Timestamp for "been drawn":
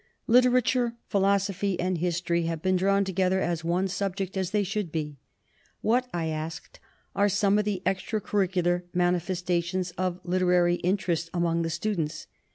2.63-3.03